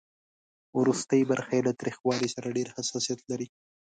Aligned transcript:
ورستۍ 0.79 1.21
برخه 1.31 1.51
یې 1.57 1.61
له 1.67 1.73
تریخوالي 1.79 2.29
سره 2.35 2.53
ډېر 2.57 2.67
حساسیت 2.75 3.19
لري. 3.29 3.47